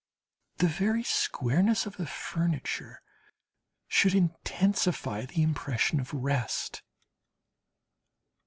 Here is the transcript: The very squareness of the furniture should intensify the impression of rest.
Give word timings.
The 0.57 0.65
very 0.67 1.03
squareness 1.03 1.85
of 1.85 1.97
the 1.97 2.07
furniture 2.07 3.03
should 3.87 4.15
intensify 4.15 5.27
the 5.27 5.43
impression 5.43 5.99
of 5.99 6.11
rest. 6.11 6.81